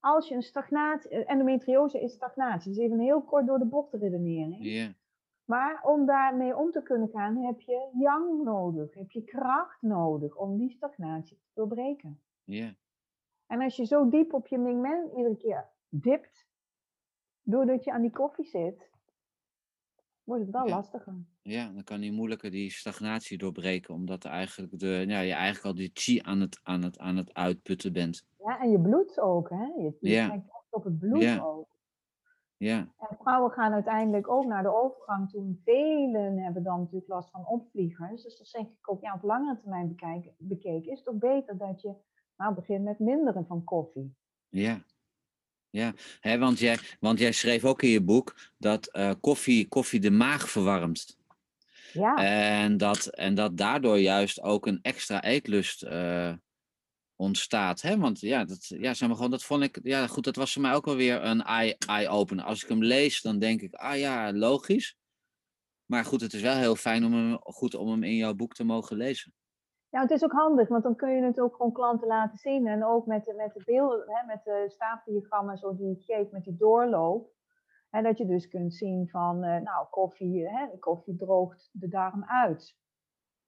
[0.00, 3.92] als je een stagnatie, eh, endometriose is stagnatie, dus even heel kort door de bocht
[3.92, 4.64] redenering.
[4.64, 4.92] Ja.
[5.44, 10.36] Maar om daarmee om te kunnen gaan, heb je yang nodig, heb je kracht nodig
[10.36, 12.20] om die stagnatie te doorbreken.
[12.44, 12.74] Ja.
[13.46, 16.46] En als je zo diep op je Mingmen iedere keer dipt,
[17.42, 18.90] doordat je aan die koffie zit,
[20.24, 20.74] wordt het wel Ja.
[20.74, 21.14] lastiger.
[21.42, 25.74] Ja, dan kan je moeilijker die stagnatie doorbreken, omdat eigenlijk de, ja, je eigenlijk al
[25.74, 28.24] die chi aan het, aan het, aan het uitputten bent.
[28.38, 29.64] Ja, en je bloed ook, hè?
[29.64, 30.44] Je, je Ja.
[30.70, 31.40] op het bloed Ja.
[31.40, 31.68] ook.
[32.62, 35.56] Ja, En vrouwen gaan uiteindelijk ook naar de overgang toe.
[35.64, 38.22] Velen hebben dan natuurlijk last van opvliegers.
[38.22, 39.96] Dus dan zeg ik ook, ja, op langere termijn
[40.38, 41.94] bekeken, is het toch beter dat je
[42.36, 44.14] nou, begint met minderen van koffie.
[44.48, 44.84] ja.
[45.70, 50.00] Ja, Hè, want, jij, want jij schreef ook in je boek dat eh, koffie, koffie
[50.00, 51.18] de maag verwarmt.
[51.92, 56.32] Ja, En dat, en dat daardoor juist ook een extra eetlust eh,
[57.16, 57.80] ontstaat.
[57.80, 57.98] Hè?
[57.98, 60.62] Want ja, dat, ja, zeg maar gewoon, dat vond ik, ja goed, dat was voor
[60.62, 62.44] mij ook wel weer een eye- eye-opener.
[62.44, 64.96] Als ik hem lees, dan denk ik, ah ja, logisch.
[65.86, 68.54] Maar goed, het is wel heel fijn om hem, goed om hem in jouw boek
[68.54, 69.34] te mogen lezen.
[69.88, 72.66] Ja, het is ook handig, want dan kun je het ook gewoon klanten laten zien.
[72.66, 76.32] En ook met de, met de beelden, hè, met de staafdiagrammen zo die je geeft
[76.32, 77.30] met die doorloop.
[77.90, 82.24] En dat je dus kunt zien van, eh, nou, koffie, hè, koffie droogt de darm
[82.24, 82.76] uit.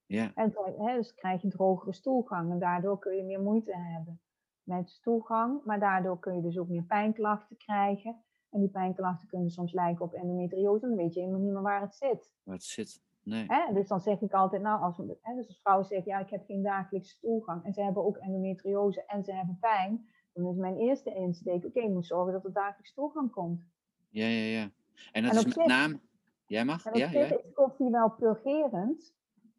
[0.07, 3.75] Ja, En dan, hè, dus krijg je drogere stoelgang en daardoor kun je meer moeite
[3.75, 4.19] hebben
[4.63, 5.63] met stoelgang.
[5.63, 8.23] Maar daardoor kun je dus ook meer pijnklachten krijgen.
[8.49, 11.81] En die pijnklachten kunnen soms lijken op endometriose, dan weet je helemaal niet meer waar
[11.81, 12.33] het zit.
[12.43, 13.03] waar het zit.
[13.23, 13.45] Nee.
[13.47, 13.73] Hè?
[13.73, 16.45] Dus dan zeg ik altijd, nou, als, hè, dus als vrouwen zeggen, ja, ik heb
[16.45, 20.77] geen dagelijkse stoelgang en ze hebben ook endometriose en ze hebben pijn, dan is mijn
[20.77, 23.63] eerste insteek, oké, je moet zorgen dat er dagelijks stoelgang komt.
[24.09, 24.69] Ja, ja, ja.
[25.11, 25.99] En dat En is met name...
[26.45, 26.85] Jij mag?
[26.85, 27.35] En op Ja, zich ja.
[27.37, 29.15] is koffie wel purgerend,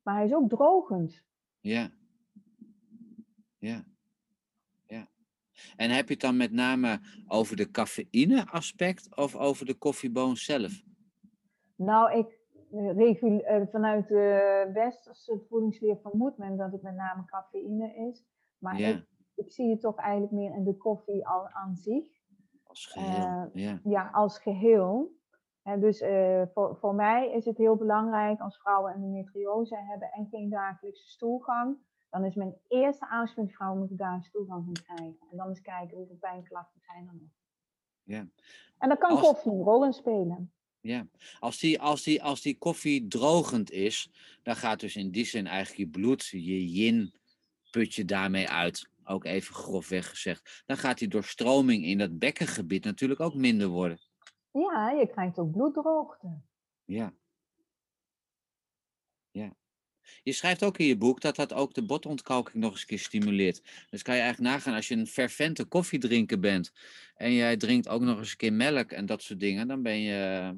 [0.07, 1.23] maar hij is ook drogend.
[1.61, 1.91] Ja.
[3.59, 3.85] Ja.
[4.87, 5.09] Ja.
[5.77, 10.37] En heb je het dan met name over de cafeïne aspect of over de koffieboon
[10.37, 10.83] zelf?
[11.77, 12.39] Nou, ik
[12.73, 18.25] eh, regul- eh, vanuit de westerse voedingsleer vermoedt men dat het met name cafeïne is.
[18.59, 18.89] Maar Ja.
[18.89, 22.05] ik, ik zie het toch eigenlijk meer in de koffie al aan zich.
[22.65, 23.25] Als geheel.
[23.27, 23.81] Eh, ja.
[23.85, 25.15] ja, als geheel.
[25.67, 30.29] En dus eh, voor, voor mij is het heel belangrijk als vrouwen endometriose hebben en
[30.31, 31.77] geen dagelijkse stoelgang.
[32.11, 35.27] Dan is mijn eerste aanspraak, vrouwen moeten daar een stoelgang van krijgen.
[35.31, 37.31] En dan eens kijken hoeveel pijnklachten zijn er nog.
[38.03, 38.27] Ja.
[38.79, 40.53] En dan kan Als- koffie een rol in spelen.
[40.81, 41.07] Ja,
[41.39, 44.11] als die, als, die, als die koffie drogend is,
[44.43, 47.15] dan gaat dus in die zin eigenlijk je bloed, je yin,
[47.71, 48.91] put je daarmee uit.
[49.05, 50.63] Ook even grofweg gezegd.
[50.67, 53.99] Dan gaat die doorstroming in dat bekkengebied natuurlijk ook minder worden.
[54.61, 56.41] Ja, je krijgt ook bloeddroogte.
[56.85, 57.15] Ja.
[59.31, 59.57] Ja.
[60.23, 62.99] Je schrijft ook in je boek dat dat ook de botontkalking nog eens een keer
[62.99, 63.87] stimuleert.
[63.91, 66.73] Dus kan je eigenlijk nagaan als je een fervente koffiedrinker bent
[67.15, 70.01] en jij drinkt ook nog eens een keer melk en dat soort dingen, dan ben
[70.01, 70.55] je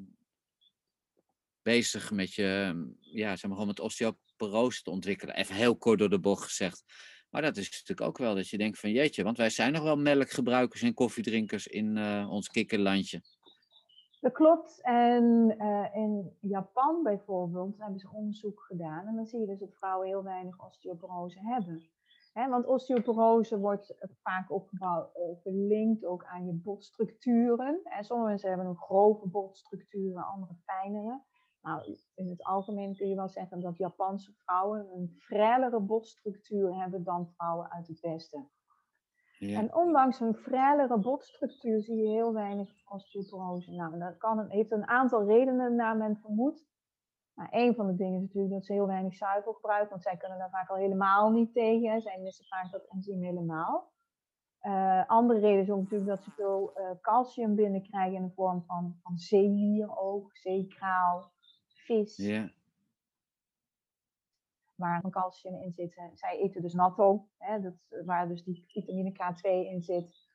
[1.63, 5.35] bezig met je, ja, zeg maar gewoon met osteoporose te ontwikkelen.
[5.35, 6.85] Even heel kort door de bocht gezegd.
[7.31, 9.83] Maar dat is natuurlijk ook wel dat je denkt van jeetje, want wij zijn nog
[9.83, 13.23] wel melkgebruikers en koffiedrinkers in eh, ons kikkerlandje.
[14.29, 14.81] Dat klopt.
[14.83, 19.07] En eh, in Japan bijvoorbeeld hebben ze onderzoek gedaan.
[19.07, 21.91] En dan zie je dus dat vrouwen heel weinig osteoporose hebben.
[22.33, 24.99] Want osteoporose wordt vaak ook eh,
[25.43, 27.81] gelinkt ook aan je botstructuren.
[27.85, 31.23] En sommige mensen hebben een grove botstructuren, andere fijnere.
[31.63, 37.05] Nou, in het algemeen kun je wel zeggen dat Japanse vrouwen een frellere botstructuur hebben
[37.05, 38.51] dan vrouwen uit het Westen.
[39.39, 39.59] Ja.
[39.59, 43.73] En ondanks hun frellere botstructuur zie je heel weinig osteoporose.
[43.73, 46.67] Nou, dat kan heeft een aantal redenen naar men vermoedt.
[47.35, 50.17] Maar een van de dingen is natuurlijk dat ze heel weinig zuivel gebruiken, want zij
[50.17, 52.01] kunnen daar vaak al helemaal niet tegen.
[52.01, 53.93] Zij missen vaak dat enzym helemaal.
[54.59, 58.63] Eh, andere reden is ook natuurlijk dat ze veel eh, calcium binnenkrijgen in de vorm
[58.67, 61.31] van, van zeelieroog, zeekraal,
[61.67, 62.51] vis Ja.
[64.79, 66.01] Waar een calcium in zit.
[66.15, 70.27] Zij eten dus natto, hè, dat, waar dus die vitamine K2 in zit.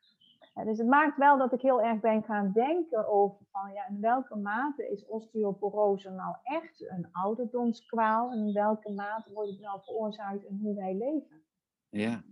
[0.66, 4.02] Dus het maakt wel dat ik heel erg ben gaan denken over van ja, in
[4.02, 9.80] welke mate is osteoporose nou echt een ouderdomskwaal en in welke mate wordt het nou
[9.84, 11.44] veroorzaakt in hoe wij leven.
[11.90, 12.24] Ja.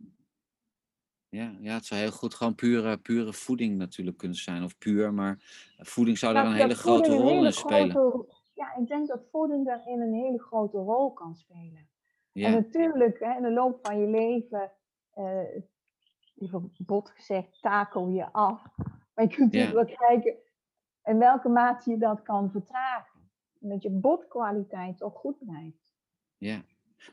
[1.30, 4.64] Ja, ja, het zou heel goed gewoon pure, pure voeding natuurlijk kunnen zijn.
[4.64, 5.36] Of puur, maar
[5.78, 7.90] voeding zou daar Dat- een hele grote rol in spelen.
[7.90, 11.90] grote- ja, ik denk dat voeding daarin een hele grote rol kan spelen.
[12.34, 14.72] En natuurlijk, hè, in de loop van je leven,
[15.14, 15.62] eh
[16.36, 18.64] even bot gezegd, takel je af.
[19.14, 19.60] Maar je kunt Ja.
[19.64, 20.36] natuurlijk wel kijken
[21.04, 23.30] in welke mate je dat kan vertragen.
[23.62, 25.94] En dat je botkwaliteit toch goed blijft.
[26.38, 26.64] ja.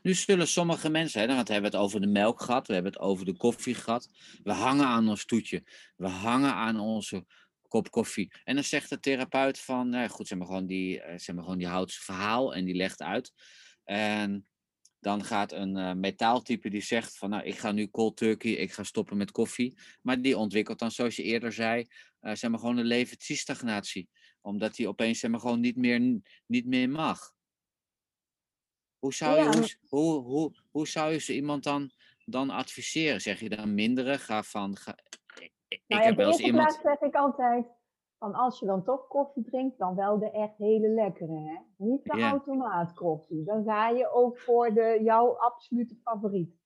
[0.01, 2.91] Nu zullen sommige mensen, hè, want we hebben het over de melk gehad, we hebben
[2.91, 4.09] het over de koffie gehad.
[4.43, 5.63] We hangen aan ons toetje,
[5.95, 7.25] we hangen aan onze
[7.67, 8.31] kop koffie.
[8.43, 11.43] En dan zegt de therapeut van, nou goed, zeg maar gewoon die, eh, zeg maar
[11.43, 13.33] gewoon die houdt zijn verhaal en die legt uit.
[13.83, 14.47] En
[14.99, 18.71] dan gaat een eh, metaaltype die zegt van, nou, ik ga nu cold turkey, ik
[18.71, 19.77] ga stoppen met koffie.
[20.01, 21.87] Maar die ontwikkelt dan, zoals je eerder zei,
[22.19, 24.09] eh, zeg maar gewoon een levensstagnatie.
[24.41, 27.33] Omdat hij opeens, zeg maar gewoon niet meer, niet meer mag.
[28.99, 31.91] Hoe zou, je, Ja, hoe, hoe, hoe, hoe zou je zo iemand dan,
[32.25, 33.21] dan adviseren?
[33.21, 34.19] Zeg je dan minderen?
[34.19, 34.77] Ga van.
[34.77, 34.97] Ga,
[35.67, 36.79] ik Nou ja, heb wel eens iemand.
[36.83, 37.65] zeg ik altijd,
[38.19, 41.39] van als je dan toch koffie drinkt, dan wel de echt hele lekkere.
[41.39, 41.57] Hè?
[41.77, 43.43] Niet de automaatkoffie.
[43.43, 46.57] Dan ga je ook voor de, jouw absolute favoriet.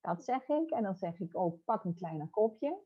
[0.00, 0.70] Dat zeg ik.
[0.70, 2.78] En dan zeg ik ook, pak een kleiner kopje.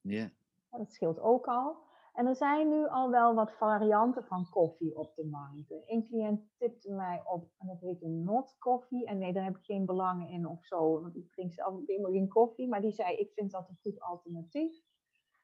[0.00, 0.30] Ja,
[0.70, 1.76] Dat scheelt ook al.
[2.12, 5.70] En er zijn nu al wel wat varianten van koffie op de markt.
[5.86, 9.06] Een cliënt tipte mij op, en dat heet een not koffie.
[9.06, 12.10] En nee, daar heb ik geen belangen in of zo, want ik drink zelf helemaal
[12.10, 12.68] geen koffie.
[12.68, 14.84] Maar die zei, ik vind dat een goed alternatief.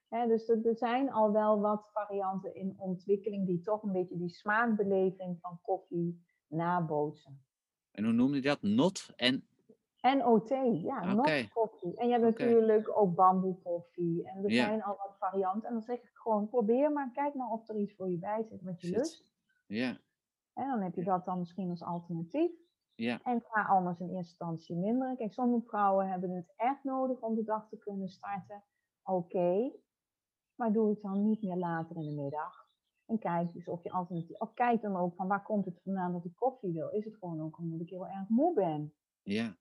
[0.09, 4.29] Dus er, er zijn al wel wat varianten in ontwikkeling die toch een beetje die
[4.29, 7.43] smaakbeleving van koffie nabootsen.
[7.91, 8.63] En hoe noemde je dat?
[8.63, 9.43] Not en...
[10.19, 10.49] NOT,
[10.83, 11.97] ja, not koffie.
[11.97, 14.25] En je hebt natuurlijk ook bamboekoffie.
[14.29, 14.65] En er Ja.
[14.65, 15.69] zijn al wat varianten.
[15.69, 18.43] En dan zeg ik gewoon, probeer maar, kijk maar of er iets voor je bij
[18.49, 19.27] zit wat je lust.
[19.67, 19.99] Ja,
[20.55, 22.51] En dan heb je dat dan misschien als alternatief.
[22.95, 25.17] ja, En ga anders in eerste instantie minderen.
[25.17, 28.63] Kijk, sommige vrouwen hebben het echt nodig om de dag te kunnen starten.
[29.03, 29.73] Oké,
[30.59, 32.67] maar doe het dan niet meer later in de middag.
[33.07, 34.39] En kijk dus of je alternatief.
[34.39, 36.89] Of kijk dan ook van waar komt het vandaan dat ik koffie wil.
[36.89, 38.95] Is het gewoon ook omdat ik heel erg moe ben?
[39.23, 39.57] ja.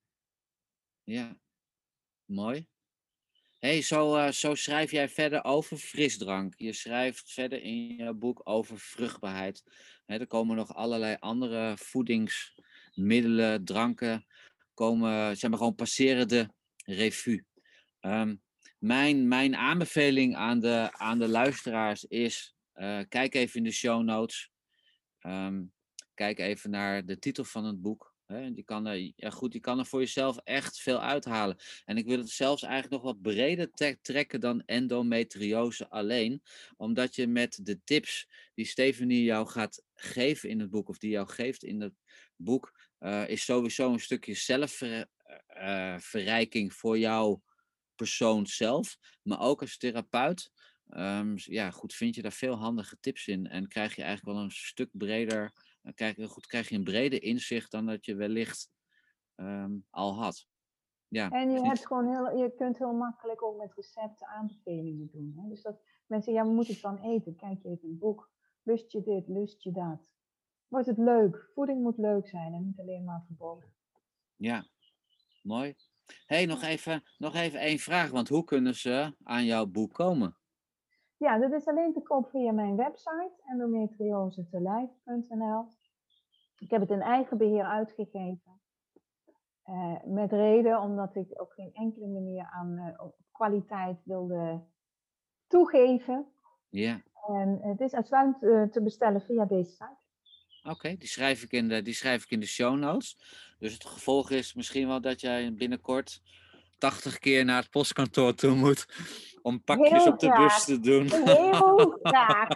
[1.03, 1.37] Ja,
[2.25, 2.67] mooi.
[3.59, 6.53] hey, zo, eh, zo schrijf jij verder over frisdrank.
[6.57, 9.63] Je schrijft verder in je boek over vruchtbaarheid.
[10.05, 14.25] Er komen nog allerlei andere voedingsmiddelen, dranken,
[14.73, 16.49] komen, zeg maar, gewoon passeren de
[16.85, 17.45] revue.
[17.99, 18.35] Ehm,
[18.77, 24.03] mijn, mijn aanbeveling aan de, aan de luisteraars is, eh, kijk even in de show
[24.03, 24.51] notes.
[25.19, 25.63] Ehm,
[26.13, 28.15] kijk even naar de titel van het boek.
[28.25, 28.53] Hè?
[28.53, 31.57] Die, kan er, ja goed, die kan er voor jezelf echt veel uithalen.
[31.85, 36.41] En ik wil het zelfs eigenlijk nog wat breder trekken dan endometriose alleen.
[36.77, 41.09] Omdat je met de tips die Stephanie jou gaat geven in het boek, of die
[41.09, 41.93] jou geeft in het
[42.35, 47.41] boek, eh, is sowieso een stukje zelfverrijking voor jouw
[47.97, 48.97] persoon zelf.
[49.23, 50.51] Maar ook als therapeut.
[50.87, 53.47] ehm, ja, goed, vind je daar veel handige tips in.
[53.47, 55.53] En krijg je eigenlijk wel een stuk breder
[55.87, 58.69] dan krijg je, goed, krijg je een breder inzicht dan dat je wellicht
[59.35, 60.47] ehm, al had.
[61.07, 65.33] Ja, En je, hebt gewoon heel, je kunt heel makkelijk ook met recepten aanbevelingen doen.
[65.37, 65.49] Hè?
[65.49, 67.35] Dus dat mensen, ja, we moeten het dan eten.
[67.35, 68.31] Kijk je even het boek.
[68.63, 69.99] Lust je dit, lust je dat?
[70.67, 71.49] Wordt het leuk?
[71.53, 73.73] Voeding moet leuk zijn en niet alleen maar verboden.
[74.35, 74.65] ja,
[75.41, 75.75] mooi.
[76.25, 80.37] Hey, nog even, nog even één vraag, want hoe kunnen ze aan jouw boek komen?
[81.17, 85.75] Ja, dat is alleen te koop via mijn website endometriosetelijf.nl.
[86.57, 88.61] Ik heb het in eigen beheer uitgegeven.
[89.63, 94.63] Eh, met reden omdat ik op geen enkele manier aan eh, kwaliteit wilde
[95.47, 96.25] toegeven.
[96.69, 100.06] Ja, En het is uitsluitend eh, te bestellen via deze site.
[100.69, 103.17] Oké, die, schrijf ik in de- die schrijf ik in de show notes.
[103.59, 106.21] Dus het gevolg is misschien wel dat jij binnenkort
[106.77, 108.85] 80 keer naar het postkantoor toe moet
[109.41, 110.55] om pakjes Heel op de graag.
[110.55, 111.07] bus te doen.
[111.25, 112.47] Heel graag.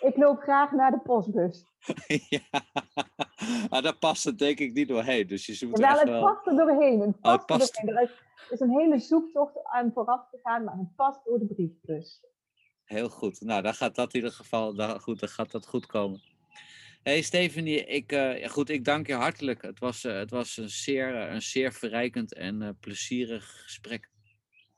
[0.00, 1.64] Ik loop graag naar de postbus.
[2.28, 2.40] ja,
[3.70, 5.26] maar daar past het denk ik niet doorheen.
[5.26, 6.20] Dus je Terwijl echt het wel...
[6.34, 7.00] past er doorheen.
[7.00, 7.96] Het past, er past- doorheen.
[7.96, 8.10] Er is,
[8.46, 12.20] er is een hele zoektocht aan vooraf gegaan, maar het past door de briefbus.
[12.84, 13.40] Heel goed.
[13.40, 16.22] Nou, dan gaat dat in ieder geval dan, goed, dan gaat dat goed komen.
[17.04, 19.62] Hey Stephanie, ik, eh, ja, goed, ik dank je hartelijk.
[19.62, 24.10] Het was, eh, het was een, zeer, eh, een zeer verrijkend en eh, plezierig gesprek.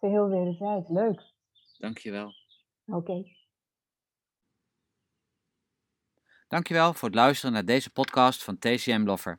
[0.01, 0.89] Geheel wederzijds.
[0.89, 1.23] Leuk.
[1.79, 2.33] Dank je wel.
[2.87, 3.25] Oké.
[6.49, 9.39] Dankjewel voor het luisteren naar deze podcast van TCM Lover.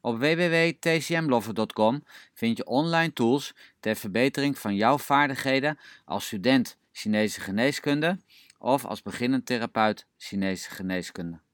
[0.00, 8.18] Op www.tcmlover.com vind je online tools ter verbetering van jouw vaardigheden als student Chinese geneeskunde
[8.58, 11.44] of als beginnend therapeut Chinese geneeskunde.